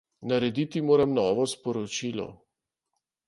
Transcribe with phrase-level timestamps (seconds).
[0.29, 2.27] Narediti moram novo sporočilo.